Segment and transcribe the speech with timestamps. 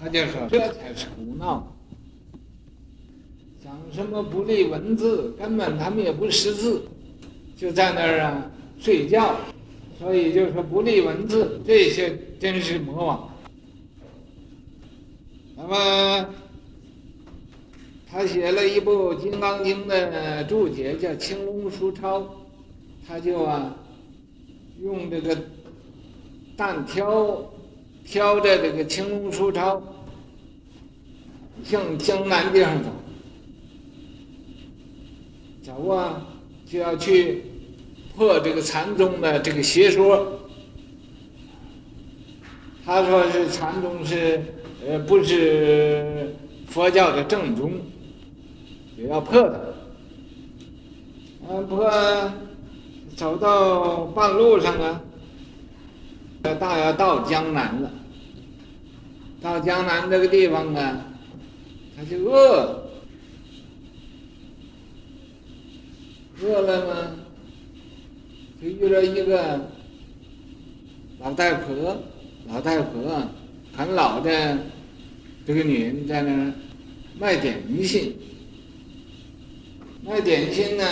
[0.00, 1.76] 他就说这才是胡闹，
[3.62, 6.82] 讲什么不立文字，根本他们也不识字，
[7.54, 9.36] 就在那儿啊睡觉，
[9.98, 13.28] 所以就说不立文字，这些真是魔王。
[15.54, 16.26] 那么
[18.10, 22.20] 他写了一部《金刚经》的注解，叫《青龙书抄》，
[23.06, 23.76] 他就啊
[24.80, 25.36] 用这个
[26.56, 27.52] 担挑。
[28.04, 29.82] 挑着这个青龙书抄，
[31.62, 32.90] 向江南地方走，
[35.62, 36.26] 走啊，
[36.66, 37.44] 就要去
[38.16, 40.40] 破这个禅宗的这个邪说。
[42.84, 44.42] 他说是禅宗是
[44.84, 46.34] 呃不是
[46.66, 47.72] 佛教的正宗，
[48.96, 49.60] 也要破它。
[51.48, 51.88] 嗯，破，
[53.14, 55.00] 走到半路上啊，
[56.42, 57.90] 大要到江南了。
[59.42, 61.06] 到江南这个地方啊，
[61.96, 62.90] 他就饿，
[66.42, 67.16] 饿了嘛，
[68.60, 69.70] 就遇到一个
[71.20, 72.02] 老太婆，
[72.48, 73.22] 老太婆
[73.74, 74.58] 很老的
[75.46, 76.52] 这个女人在那
[77.18, 78.14] 卖点心，
[80.02, 80.84] 卖点心呢，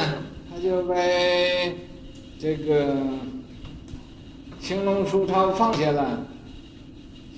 [0.51, 1.75] 他就被
[2.39, 2.97] 这个
[4.61, 6.27] 青龙书抄放下了。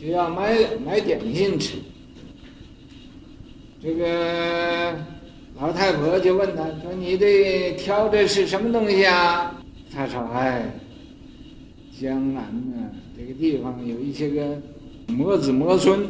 [0.01, 1.77] 就要买买点心吃，
[3.83, 4.97] 这个
[5.61, 9.63] 老太婆就问他说：“你这挑的是什么东西啊？”
[9.93, 10.73] 他说：“哎，
[12.01, 14.59] 江南呢，这个地方有一些个
[15.09, 16.01] 魔子魔孙，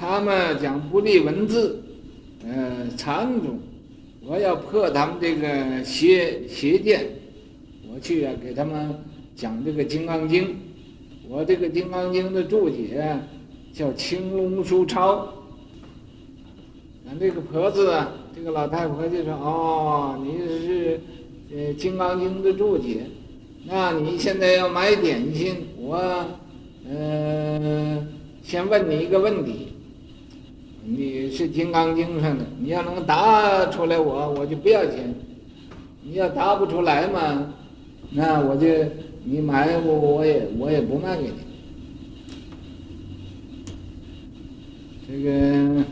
[0.00, 1.82] 他们讲不立文字，
[2.48, 3.58] 呃，禅宗，
[4.22, 7.06] 我要破他们这个邪邪见，
[7.92, 8.98] 我去啊给他们
[9.34, 10.44] 讲这个《金刚经》。”
[11.26, 13.18] 我这个《金刚经》的注解
[13.72, 15.16] 叫《青龙书抄》，
[17.08, 17.90] 俺这个婆子，
[18.36, 21.00] 这个老太婆就说：“哦，你是
[21.50, 23.06] 呃《金刚经》的注解，
[23.66, 25.96] 那你现在要买点心，我
[26.86, 28.06] 呃
[28.42, 29.68] 先问你一个问题，
[30.84, 35.14] 你是《金刚经》上的，你要能答出来，我我就不要钱；
[36.02, 37.54] 你要答不出来嘛，
[38.10, 38.68] 那我就。”
[39.24, 41.34] 你买我我也我也不卖给你。
[45.08, 45.84] 这个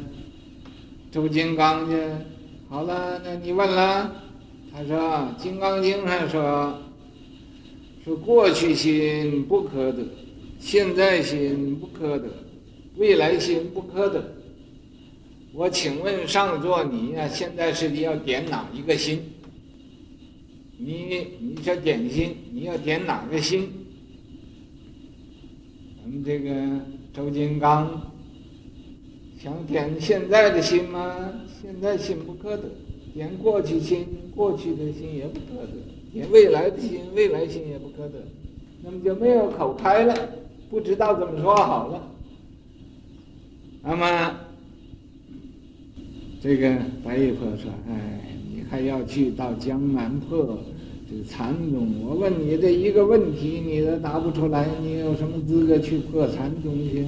[1.11, 1.97] 周金刚去，
[2.69, 4.13] 好了，那你问了，
[4.73, 4.99] 他说
[5.43, 6.79] 《金刚经》上说，
[8.05, 10.03] 说过去心不可得，
[10.59, 12.29] 现在心不可得，
[12.97, 14.23] 未来心不可得。
[15.55, 19.23] 我请问上座，你呀，现在是要点哪一个心？
[20.85, 23.69] 你你说点心，你要点哪个心？
[26.05, 26.51] 我们这个
[27.13, 28.11] 周金刚
[29.39, 31.33] 想点现在的心吗？
[31.63, 32.65] 现在心不可得；
[33.15, 34.05] 点过去心，
[34.35, 35.79] 过去的心也不可得；
[36.13, 38.15] 点未来的心，未来心也不可得。
[38.83, 40.15] 那么就没有口开了，
[40.69, 42.11] 不知道怎么说好了。
[43.85, 44.41] 那么
[46.41, 48.19] 这个白玉婆说：“哎。”
[48.55, 50.59] 你还要去到江南破
[51.13, 52.03] 这禅宗？
[52.03, 57.07] 我问你这一个问题，你都答不出来，你有什么资格去破禅宗去？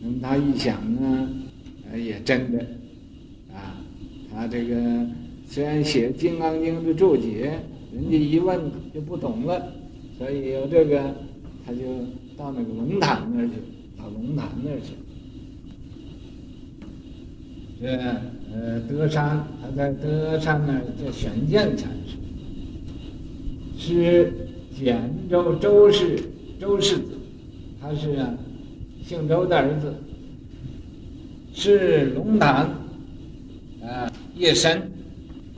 [0.00, 1.28] 那么他一想啊，
[1.94, 2.58] 也真的，
[3.52, 3.76] 啊，
[4.32, 5.06] 他这个
[5.46, 7.60] 虽然写《金刚经》的注解，
[7.92, 8.58] 人家一问
[8.94, 9.72] 就不懂了，
[10.16, 11.14] 所以有这个，
[11.66, 11.80] 他就
[12.36, 13.52] 到那个龙潭那儿去，
[13.98, 14.94] 到龙潭那儿去。
[17.80, 17.88] 这。
[18.50, 22.16] 呃，德山，他在德山那儿叫玄剑禅师，
[23.94, 24.30] 是
[24.76, 26.18] 简州周氏
[26.60, 27.18] 周氏子，
[27.80, 28.34] 他是啊，
[29.02, 29.94] 姓周的儿子，
[31.54, 32.68] 是龙潭
[33.82, 34.92] 啊夜深，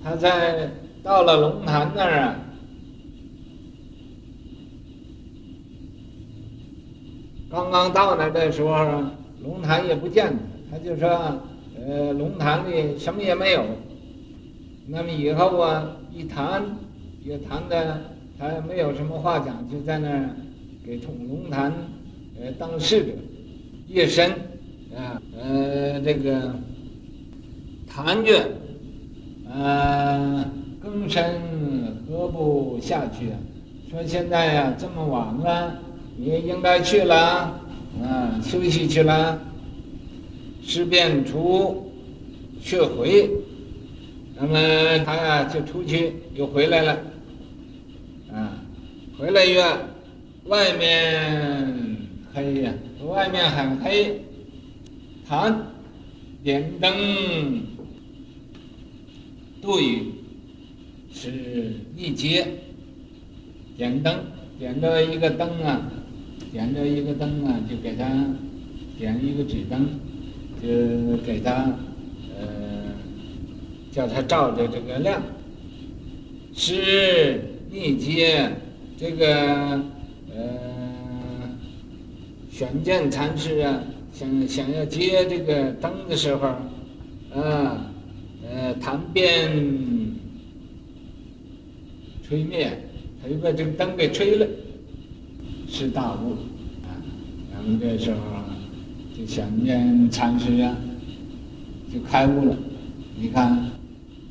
[0.02, 0.70] 他在
[1.02, 2.36] 到了龙潭那儿啊，
[7.50, 9.12] 刚刚到那的时候啊，
[9.43, 10.32] 龙潭也不见
[10.70, 11.40] 他，他就说。
[11.82, 13.64] 呃，龙潭里什么也没有。
[14.87, 16.62] 那么以后啊，一谈
[17.25, 18.02] 也谈的，
[18.40, 20.31] 他也没有什么话讲，就在那儿
[20.87, 21.70] 给从龙潭
[22.40, 23.12] 呃当侍者。
[23.87, 24.31] 夜深
[24.96, 26.54] 啊，呃，这个
[27.87, 28.46] 谈卷，
[29.52, 30.48] 呃，
[30.81, 31.22] 更深
[32.08, 33.37] 何不下去啊？
[33.90, 35.76] 说现在呀、啊，这么晚了，
[36.16, 37.16] 你也应该去了，
[38.00, 39.38] 啊，休息去了。
[40.62, 41.90] 事变出
[42.62, 43.28] 却回，
[44.36, 46.96] 那么他呀就出去又回来了，
[48.32, 48.62] 啊，
[49.19, 49.62] 回来月
[50.44, 51.97] 外面
[52.32, 52.73] 黑呀，
[53.05, 54.21] 外面很黑，
[55.27, 55.67] 谈
[56.44, 56.93] 点灯
[59.61, 60.12] 度雨
[61.12, 62.47] 是一阶，
[63.77, 64.15] 点灯
[64.59, 65.91] 点着一个灯啊，
[66.53, 68.06] 点着一个灯啊，就给他
[68.97, 69.88] 点一个纸灯，
[70.62, 71.77] 就给他
[72.38, 72.94] 呃
[73.91, 75.21] 叫他照着这个亮。
[76.53, 78.50] 是一阶
[78.96, 79.81] 这个
[80.34, 81.49] 呃
[82.50, 83.82] 玄见禅师啊。
[84.12, 86.49] 想想要接这个灯的时候，
[87.32, 87.90] 啊，
[88.44, 89.50] 呃，坛边
[92.22, 92.76] 吹灭，
[93.22, 94.46] 他就把这个灯给吹了，
[95.69, 96.32] 是大悟
[96.82, 96.90] 啊。
[97.52, 98.19] 然后这时候
[99.17, 100.76] 就想念禅师啊，
[101.90, 102.56] 就开悟了。
[103.17, 103.69] 你看，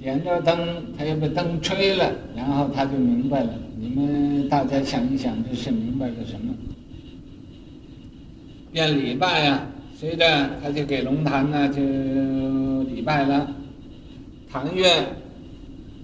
[0.01, 0.57] 点着灯，
[0.97, 3.53] 他又把灯吹了，然后他就明白了。
[3.77, 6.53] 你们大家想一想，这是明白了什么？
[8.71, 9.67] 变礼拜呀。
[9.95, 11.81] 随着他就给龙潭呢就
[12.83, 13.53] 礼拜了，
[14.49, 14.85] 唐月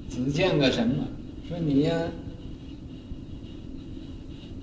[0.10, 0.96] 只见个什么？
[1.48, 1.96] 说你呀，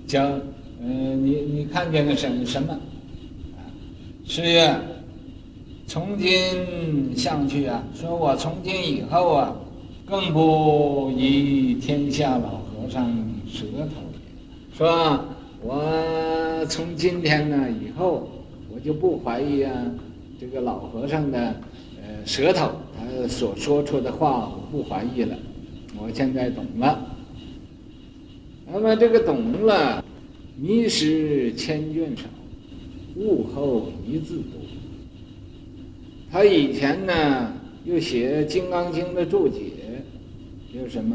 [0.07, 2.75] 叫呃你你看见个什什么？
[3.55, 3.65] 啊，
[4.27, 4.83] 是呀，
[5.93, 9.55] 从今向去啊，说我从今以后啊，
[10.07, 13.15] 更不以天下老和尚
[13.47, 14.01] 舌头，
[14.75, 15.23] 说
[15.61, 18.27] 我从今天呢以后。
[18.75, 19.71] 我就不怀疑啊，
[20.41, 21.39] 这个老和尚的
[22.01, 25.37] 呃舌头，他所说出的话，我不怀疑了。
[25.99, 27.15] 我现在懂了。
[28.73, 30.03] 那么这个懂了，
[30.57, 32.23] 迷失千卷少，
[33.17, 34.59] 悟后一字多。
[36.33, 37.53] 他以前呢，
[37.85, 39.61] 又写《金刚经》的注解，
[40.73, 41.15] 又什么，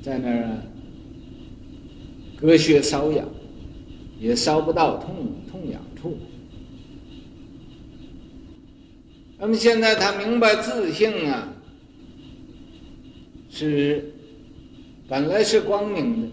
[0.00, 0.62] 在那儿
[2.34, 3.28] 割穴搔痒，
[4.18, 5.14] 也搔不到痛
[5.50, 6.16] 痛痒处。
[9.38, 11.52] 那么现在他明白自性啊，
[13.50, 14.14] 是
[15.06, 16.28] 本来是光明的，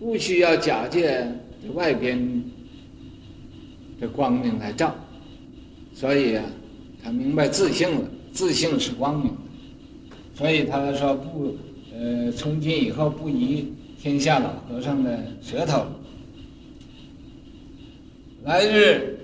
[0.00, 1.24] 不需要假借
[1.62, 2.42] 这外边
[4.00, 4.96] 的光明来照，
[5.98, 6.44] 所以啊，
[7.02, 8.02] 他明白自性了，
[8.32, 9.36] 自性是光明的，
[10.32, 11.56] 所以他说不，
[11.92, 15.86] 呃，从今以后不宜天下老和尚的舌头，
[18.44, 19.16] 来日。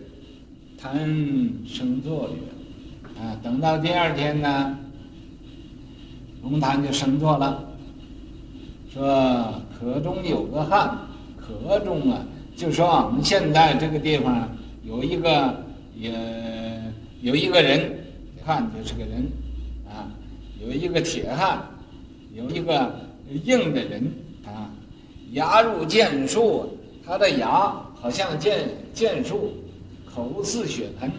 [0.77, 0.99] 谈
[1.67, 4.79] 生坐语，啊，等到第二天呢，
[6.43, 7.65] 龙潭就生坐了，
[8.93, 10.99] 说可中有个汉，
[11.39, 12.21] 可中啊，
[12.55, 14.47] 就说我们现在这个地方
[14.85, 15.64] 有一个
[15.97, 16.13] 也
[17.23, 18.05] 有一个人，
[18.45, 19.27] 汉就是个人，
[19.89, 20.11] 啊，
[20.61, 21.63] 有一个铁汉，
[22.33, 22.95] 有一个
[23.45, 24.13] 硬的人，
[24.45, 24.71] 啊，
[25.33, 29.53] 牙如剑树，他的牙好像剑剑树。
[30.15, 31.11] 口似血盆，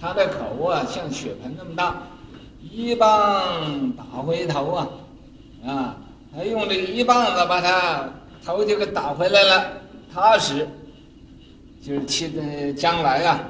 [0.00, 2.04] 他的口啊像血盆那么大，
[2.62, 4.88] 一棒打回头啊，
[5.66, 5.96] 啊，
[6.32, 8.08] 他用这一棒子把他
[8.44, 9.72] 头就给打回来了，
[10.14, 10.68] 他是
[11.82, 13.40] 就是期待将来啊，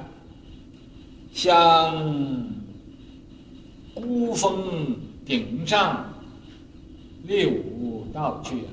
[1.38, 1.94] 像
[3.94, 6.12] 孤峰顶上
[7.22, 8.68] 立武道去啊，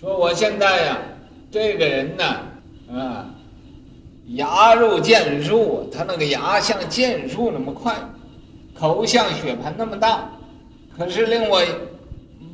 [0.00, 0.98] 说我现在呀、
[1.50, 2.24] 这个人呢，
[2.92, 3.26] 啊。
[4.36, 7.92] 牙如剑树，他那个牙像剑树那么快，
[8.72, 10.30] 口像血盆那么大，
[10.96, 11.60] 可是令我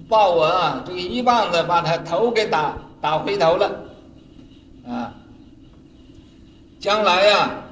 [0.09, 3.85] 把我啊，这个一棒子把他头给打打回头了，
[4.89, 5.13] 啊，
[6.81, 7.65] 将来呀、啊，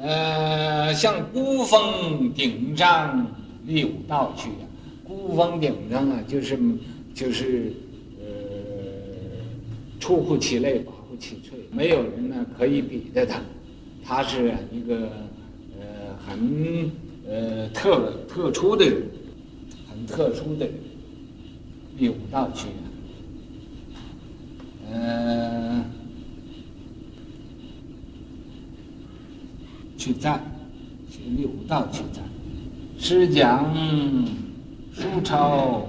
[0.00, 3.26] 呃，像孤峰顶上
[3.64, 4.64] 立武道去啊，
[5.04, 6.58] 孤峰顶上啊，就是
[7.14, 7.72] 就是
[8.20, 8.26] 呃，
[9.98, 10.92] 出乎其类吧。
[11.18, 13.40] 气脆，没有人呢可以比得他，
[14.04, 15.08] 他是一个
[15.80, 16.90] 呃很
[17.26, 19.02] 呃特特殊的人，
[19.88, 20.74] 很特殊的人，
[21.96, 22.74] 立武道去，呃，
[30.06, 30.40] 去战，
[31.10, 32.22] 是六道去战，
[32.96, 33.74] 师讲
[34.92, 35.84] 书抄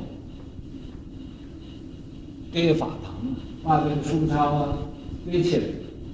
[2.51, 3.13] 堆法堂，
[3.63, 4.77] 把这个书抄啊。
[5.29, 5.63] 堆起来，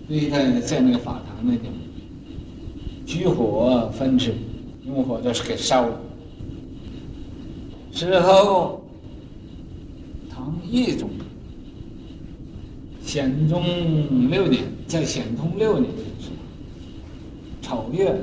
[0.06, 1.72] 堆在在那个法堂那边，
[3.06, 4.34] 举火焚之，
[4.86, 5.98] 用火就是给烧了。
[7.92, 8.84] 之后，
[10.30, 11.10] 唐懿宗，
[13.02, 13.64] 显宗
[14.30, 15.90] 六年，在显通六年，
[17.94, 18.14] 月，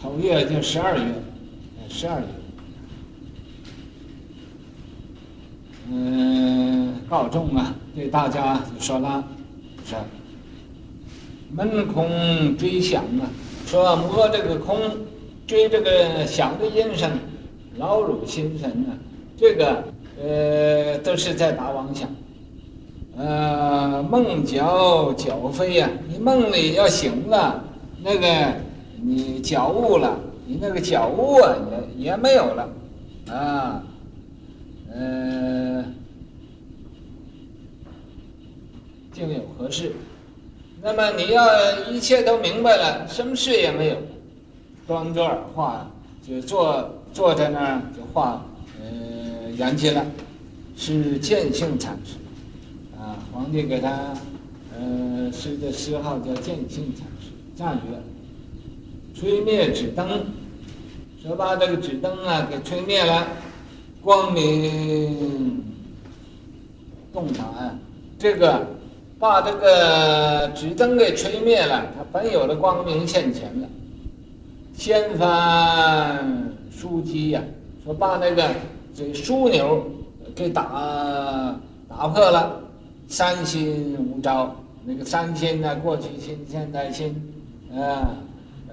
[0.00, 1.04] 丑月就十二月，
[1.88, 2.26] 十二月，
[5.90, 6.74] 嗯。
[7.06, 9.22] 告众啊，对大家就说了，
[9.84, 9.94] 是
[11.52, 13.28] 闷空追响啊，
[13.66, 14.76] 说摸这个空，
[15.46, 17.10] 追这个响的音声，
[17.76, 18.96] 劳辱心神啊，
[19.36, 19.84] 这个
[20.20, 22.08] 呃都是在打妄想。
[23.16, 24.58] 呃，梦觉
[25.16, 27.62] 觉非呀，你梦里要醒了，
[28.02, 28.52] 那个
[29.00, 31.54] 你觉悟了，你那个觉悟啊
[31.96, 32.68] 也也没有了，
[33.32, 33.82] 啊，
[34.92, 35.84] 呃，
[39.12, 39.92] 竟有何事？
[40.82, 41.46] 那么你要
[41.88, 43.96] 一切都明白了，什么事也没有，
[44.88, 45.88] 端坐而化，
[46.26, 48.44] 就坐坐在那儿就化，
[48.82, 50.04] 呃，缘起了，
[50.76, 52.16] 是见性禅师。
[53.34, 54.14] 皇帝给他，
[54.78, 57.98] 呃，施的谥号叫见性禅师，赞曰：
[59.12, 60.24] 吹灭纸灯，
[61.20, 63.26] 说把这个纸灯啊给吹灭了，
[64.00, 65.64] 光明
[67.12, 67.76] 洞察啊。
[68.20, 68.64] 这个
[69.18, 73.68] 把这个纸灯给吹灭了，它本有的光明现前了。
[74.74, 77.42] 掀翻枢机呀，
[77.84, 78.48] 说把那个
[78.94, 79.84] 这枢纽
[80.36, 82.60] 给打打破了。
[83.06, 85.76] 三心无招，那个三心呢？
[85.76, 87.14] 过去心、现在心，
[87.72, 88.16] 呃，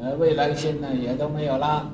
[0.01, 1.91] 呃，未来心呢，也都没有了。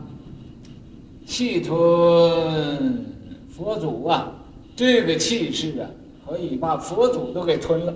[1.26, 3.06] 气吞
[3.50, 4.32] 佛祖啊，
[4.76, 5.90] 这个气势啊，
[6.26, 7.94] 可以把佛祖都给吞了。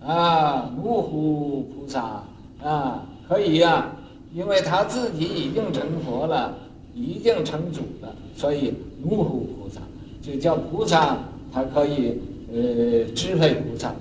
[0.00, 2.22] 啊，奴呼菩萨
[2.62, 3.90] 啊，可以呀、
[4.34, 6.54] 因为他自己已经成佛了，
[6.94, 9.80] 已经成主了，所以奴呼菩萨
[10.20, 11.16] 就叫菩萨，
[11.52, 12.20] 他可以。
[12.52, 13.92] 呃，支配菩萨，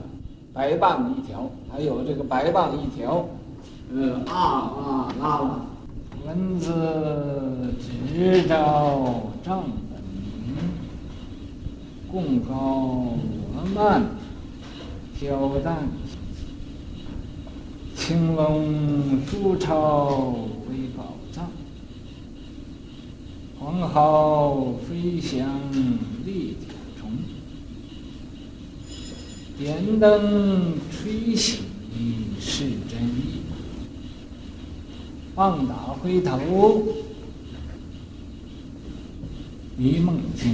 [0.54, 3.26] 白棒一条，还有这个白棒一条，
[3.92, 5.66] 呃，啊啊啦啦，
[6.26, 6.72] 文字
[7.80, 10.04] 执照丈本
[10.46, 10.56] 明，
[12.12, 13.16] 贡高
[13.56, 14.04] 我慢，
[15.18, 15.88] 挑担，
[17.96, 20.36] 青龙书超
[20.70, 21.50] 为宝藏，
[23.58, 25.48] 黄毫飞翔
[26.26, 26.58] 立。
[29.64, 31.60] 点灯吹熄
[32.38, 33.40] 是真意，
[35.34, 36.86] 棒打回头
[39.78, 40.54] 迷梦惊，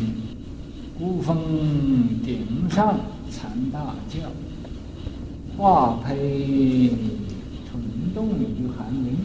[0.99, 2.99] 孤峰顶上
[3.31, 4.29] 残大叫，
[5.57, 6.91] 画胚
[7.65, 7.81] 蠢
[8.13, 9.17] 动于寒林。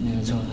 [0.00, 0.44] 没有错的。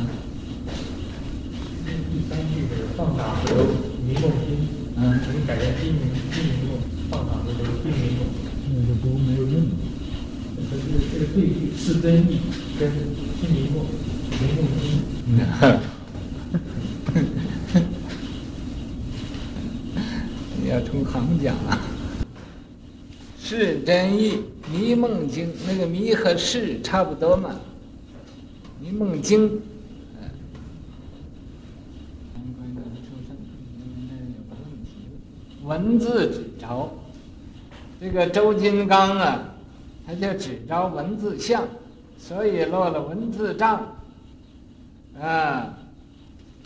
[1.85, 3.61] 第三句是棒打回头
[4.03, 4.57] 迷梦惊，
[4.97, 6.01] 嗯，可以改成金明
[6.33, 6.88] 金明梦。
[7.09, 8.19] 放大这个对没用，
[8.69, 9.53] 那就都没有用。
[10.69, 10.79] 这个
[11.11, 12.39] 这个对句是真意，
[12.79, 12.91] 跟
[13.39, 13.83] 清明梦、
[14.39, 14.85] 明梦经。
[15.59, 15.61] 哈
[20.61, 21.81] 你要从行讲啊。
[23.41, 24.37] 是真意，
[24.71, 27.55] 迷梦经那个迷和是差不多嘛。
[28.79, 29.59] 迷梦经。
[35.63, 36.91] 文字执照，
[38.01, 39.43] 这个周金刚啊，
[40.07, 41.67] 他就执照文字相，
[42.17, 43.85] 所以落了文字障。
[45.19, 45.77] 啊，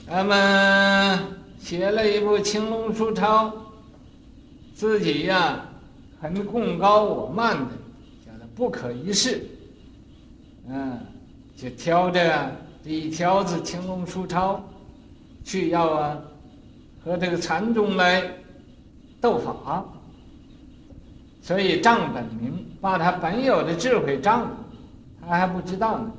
[0.08, 1.20] 他们
[1.58, 3.48] 写了一部《青龙书抄》，
[4.76, 5.66] 自己呀、
[6.22, 7.72] 很贡高我慢的，
[8.24, 9.44] 叫做不可一世。
[10.70, 11.00] 嗯，
[11.56, 12.52] 就挑着
[12.84, 14.56] 这一条子《青龙书抄》，
[15.44, 16.22] 去要啊
[17.04, 18.32] 和这个禅宗来。
[19.20, 19.86] 斗法，
[21.44, 24.50] 所以账本明，把他本有的智慧账，
[25.22, 26.10] 他还不知道呢，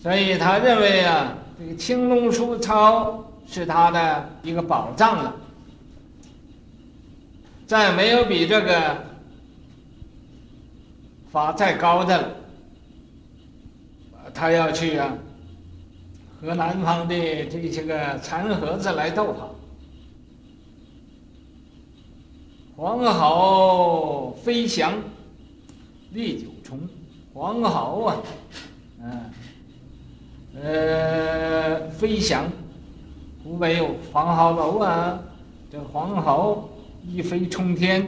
[0.00, 5.32] 所以他认为啊，这个青龙书抄是他的一个宝藏了，
[7.68, 8.96] 再没有比这个
[11.30, 12.28] 法再高的了，
[14.34, 15.16] 他要去啊，
[16.40, 17.14] 和南方的
[17.46, 19.48] 这些个禅和子来斗法。
[22.74, 24.92] 黄毫飞翔，
[26.12, 26.80] 历久虫。
[27.32, 28.16] 黄毫啊，
[29.00, 32.44] 嗯，呃，飞翔，
[33.44, 35.22] 湖北有黄毫楼啊，
[35.70, 36.68] 这黄毫
[37.06, 38.06] 一飞冲天，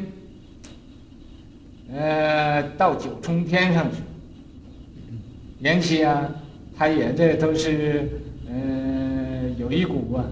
[1.91, 3.99] 呃，到九重天上去。
[5.61, 6.29] 缘起啊，
[6.77, 8.11] 他也这都是，
[8.47, 10.25] 呃，有一股啊，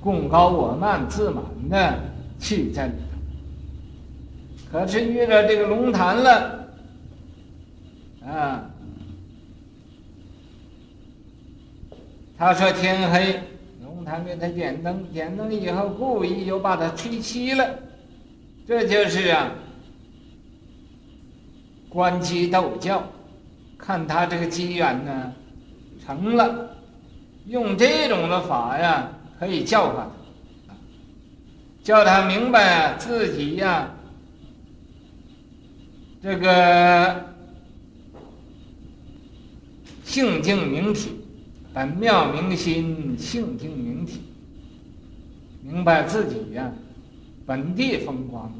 [0.00, 1.98] 共高我慢、自满的
[2.38, 3.13] 气在里头。
[4.74, 6.68] 可是遇到这个龙潭了，
[8.26, 8.68] 啊，
[12.36, 13.40] 他说天黑，
[13.84, 17.64] 龙潭给他点灯，点灯以后故意又把他吹熄了，
[18.66, 19.52] 这就是啊，
[21.88, 23.00] 观机逗教，
[23.78, 25.32] 看他这个机缘呢
[26.04, 26.76] 成了，
[27.46, 30.10] 用这种的法呀，可以教化
[30.66, 30.74] 他，
[31.84, 33.88] 叫他明白自己呀，
[36.24, 37.22] 这个
[40.04, 41.10] 性净明体，
[41.74, 44.22] 本妙明心，性净明体，
[45.62, 46.72] 明白自己呀，
[47.44, 48.50] 本地风光，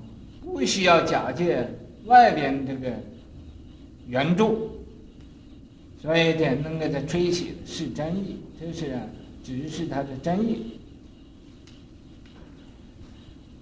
[0.42, 1.66] 不需要假借
[2.04, 2.92] 外边这个。
[4.09, 4.68] 援助，
[6.02, 9.00] 所以得能给他吹起是真意，这是啊，
[9.42, 10.78] 只是他的真意。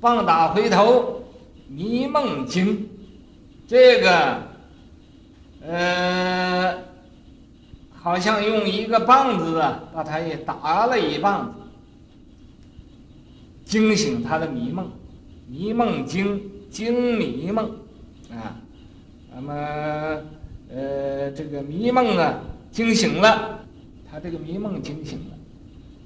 [0.01, 1.23] 棒打回头，
[1.69, 2.89] 迷梦惊，
[3.73, 4.39] 这个，
[5.67, 6.75] 呃，
[7.91, 11.53] 好像用一个棒子啊，把他也打了一棒子，
[13.65, 14.91] 惊醒他的迷梦，
[15.49, 16.39] 迷梦惊，
[16.69, 17.65] 惊迷梦，
[18.31, 18.61] 啊。
[19.35, 19.55] 那么，
[20.71, 23.59] 呃，这个迷梦啊，惊醒了，
[24.11, 25.37] 他这个迷梦惊醒了，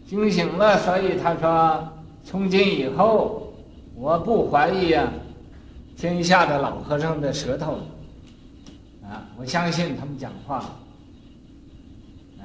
[0.07, 1.89] 惊醒了，所以他说，
[2.23, 3.53] 从今以后，
[3.97, 5.13] 我不怀疑啊，
[5.97, 7.79] 天下的老和尚的舌头，
[9.03, 10.59] 啊，我相信他们讲话，
[12.39, 12.45] 啊，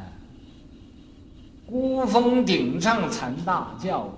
[1.66, 4.10] 孤峰顶上禅大教，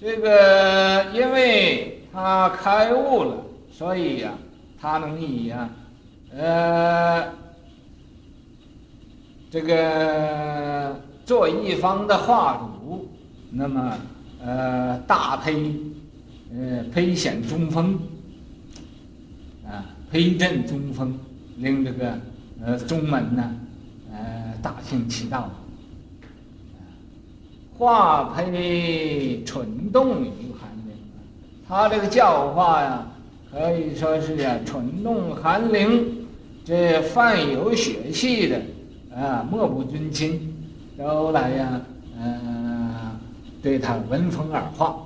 [0.00, 3.36] 这个因为他开悟了，
[3.70, 4.32] 所以呀、
[4.80, 5.70] 他能以呀、啊。
[6.34, 7.28] 呃，
[9.50, 13.06] 这个做一方的化主，
[13.50, 13.98] 那么
[14.42, 15.74] 呃大胚，
[16.54, 18.00] 呃胚显中峰，
[19.72, 21.18] 啊呸震中风，
[21.56, 22.18] 令这个
[22.62, 23.50] 呃宗门呢，
[24.12, 25.50] 呃大行其道，
[27.78, 30.28] 化呸蠢动于
[30.60, 30.94] 寒灵，
[31.66, 33.06] 他这个教化呀，
[33.50, 36.18] 可以说是呀蠢动寒灵。
[36.64, 38.60] 这犯有血气的，
[39.16, 40.54] 啊，莫不尊亲，
[40.96, 41.80] 都来呀，
[42.20, 43.20] 嗯、呃，
[43.60, 44.96] 对他闻风而化。